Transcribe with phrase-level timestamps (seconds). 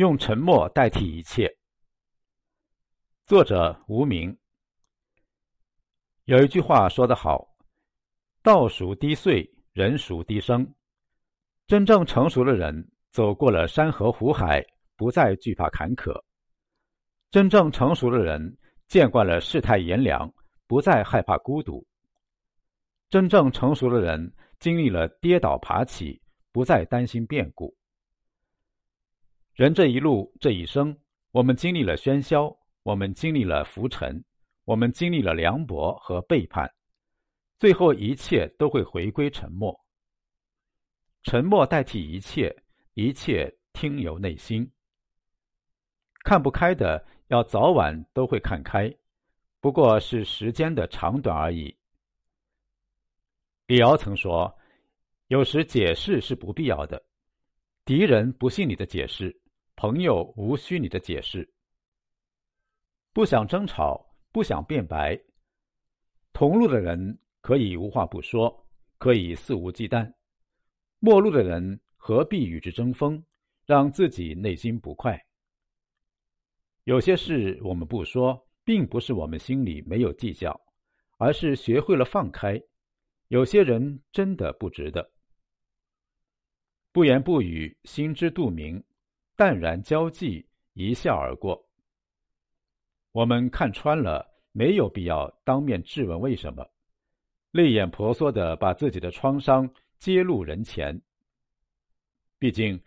[0.00, 1.46] 用沉默代替一切。
[3.26, 4.34] 作者无名。
[6.24, 7.46] 有一句话说得好
[8.42, 10.66] ：“道熟低岁，人熟低生。”
[11.68, 14.64] 真正成熟的人走过了山河湖海，
[14.96, 16.18] 不再惧怕坎坷；
[17.30, 18.56] 真正成熟的人
[18.88, 20.32] 见惯了世态炎凉，
[20.66, 21.84] 不再害怕孤独；
[23.10, 26.22] 真正成熟的人经历了跌倒爬起，
[26.52, 27.76] 不再担心变故。
[29.60, 30.96] 人这一路，这一生，
[31.32, 34.24] 我们经历了喧嚣，我们经历了浮沉，
[34.64, 36.66] 我们经历了凉薄和背叛，
[37.58, 39.78] 最后一切都会回归沉默。
[41.24, 42.56] 沉默代替一切，
[42.94, 44.66] 一切听由内心。
[46.24, 48.90] 看不开的，要早晚都会看开，
[49.60, 51.76] 不过是时间的长短而已。
[53.66, 54.58] 李敖曾说
[55.28, 57.04] ：“有时解释是不必要的，
[57.84, 59.38] 敌人不信你的解释，
[59.82, 61.50] 朋友无需你的解释。
[63.14, 65.18] 不想争吵，不想辩白，
[66.34, 68.66] 同路的人可以无话不说，
[68.98, 70.12] 可以肆无忌惮。”
[71.00, 73.24] 陌路的人何必与之争锋，
[73.64, 75.18] 让自己内心不快？
[76.84, 80.60] 有些事我们不说，并不是我们心里没有计较，
[81.16, 82.62] 而是学会了放开。
[83.28, 85.10] 有些人真的不值得。
[86.92, 88.84] 不言不语，心知肚明，
[89.40, 91.66] 淡然交际，一笑而过。
[93.10, 96.62] 我们看穿了，没有必要当面质问为什么，
[97.52, 99.66] 泪眼婆娑的把自己的创伤。
[99.98, 101.00] 揭露人前，
[102.38, 102.78] 毕竟，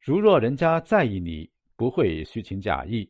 [0.00, 3.08] 如若人家在意你，不会虚情假意；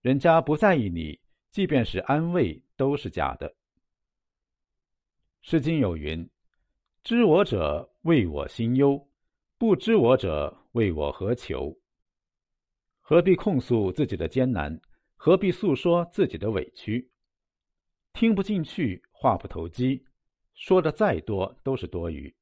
[0.00, 3.46] 人家不在意你，即便是安慰，都是假的。
[5.42, 6.26] 《诗经》有云
[7.04, 8.96] ：“知我者，谓我心忧；
[9.58, 11.78] 不知我者，谓我何求。”
[13.12, 14.80] 何必控诉自己的艰难？
[15.16, 17.10] 何必诉说自己的委屈？
[18.14, 20.02] 听不进去，话不投机，
[20.54, 22.34] 说的再多都是多余。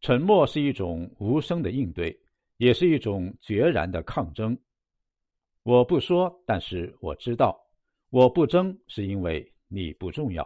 [0.00, 2.20] 沉默是一种无声的应对，
[2.56, 4.58] 也是一种决然的抗争。
[5.62, 7.54] 我不说，但是我知道；
[8.10, 10.44] 我不争，是因为你不重要。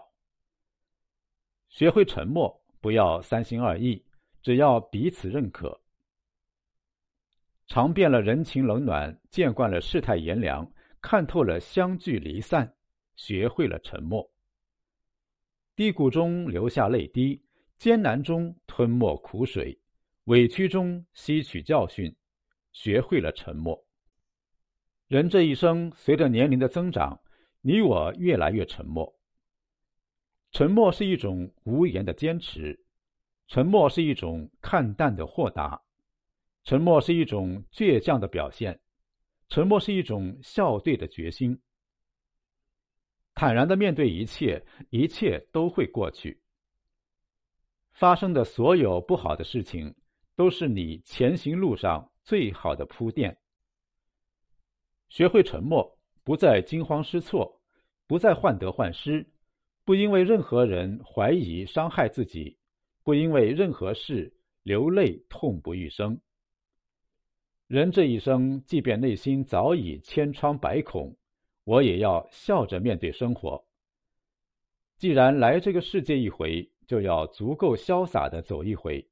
[1.71, 4.04] 学会沉默，不要三心二意，
[4.43, 5.81] 只要彼此认可。
[7.67, 12.75] 尝遍了人情冷暖，见惯了世态炎凉，看透了相聚离散，
[13.17, 14.31] 学会了沉默。
[15.75, 17.43] 低谷中流下泪滴。
[17.78, 19.77] 艰难中吞没苦水，
[20.27, 22.15] 委屈中吸取教训，
[22.71, 23.84] 学会了沉默。
[25.09, 27.21] 人这一生，随着年龄的增长，
[27.61, 29.12] 你我越来越沉默。
[30.53, 32.78] 沉默是一种无言的坚持，
[33.49, 35.83] 沉默是一种看淡的豁达，
[36.65, 38.81] 沉默是一种倔强的表现，
[39.49, 41.61] 沉默是一种笑对的决心。
[43.34, 46.41] 坦然的面对一切，一切都会过去。
[47.93, 49.95] 发生的所有不好的事情，
[50.37, 53.37] 都是你前行路上最好的铺垫。
[55.09, 57.61] 学会沉默，不再惊慌失措，
[58.06, 59.27] 不再患得患失，
[59.84, 62.56] 不因为任何人怀疑伤害自己，
[63.03, 66.19] 不因为任何事流泪痛不欲生。
[67.72, 71.16] 人这一生，即便内心早已千疮百孔，
[71.65, 73.65] 我也要笑着面对生活。
[74.99, 76.71] 既然来这个世界一回。
[76.84, 79.09] 就要足够潇洒的走一回。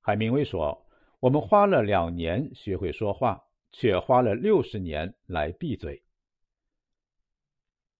[0.00, 0.86] 海明威说
[1.18, 3.42] ：“我们花了两年学会说话，
[3.72, 6.00] 却花了六十年来闭嘴。”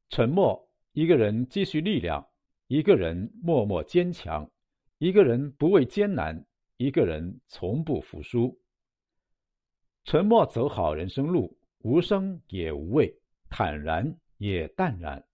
[0.09, 2.23] 沉默，一个人积蓄力量；
[2.69, 4.49] 一个人默默坚强；
[4.99, 6.45] 一个人不畏艰难；
[6.77, 8.57] 一个人从不服输。
[10.07, 13.13] 沉默走好人生路，无声也无畏，
[13.51, 15.25] 坦然也淡然。